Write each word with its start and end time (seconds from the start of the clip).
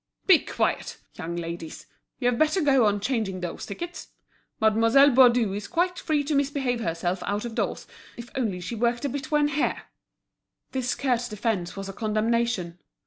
"Be 0.25 0.39
quiet! 0.39 0.97
young 1.13 1.35
ladies. 1.35 1.85
You 2.17 2.29
had 2.31 2.39
better 2.39 2.59
go 2.59 2.85
on 2.87 3.01
changing 3.01 3.39
those 3.41 3.67
tickets. 3.67 4.07
Mademoiselle 4.59 5.11
Baudu 5.11 5.53
is 5.53 5.67
quite 5.67 5.99
free 5.99 6.23
to 6.23 6.33
misbehave 6.33 6.79
herself 6.79 7.21
out 7.27 7.45
of 7.45 7.53
doors, 7.53 7.85
if 8.17 8.31
only 8.33 8.61
she 8.61 8.73
worked 8.73 9.05
a 9.05 9.09
bit 9.09 9.29
when 9.29 9.49
here." 9.49 9.83
This 10.71 10.95
curt 10.95 11.27
defence 11.29 11.75
was 11.77 11.87
a 11.87 11.93
condemnation. 11.93 12.79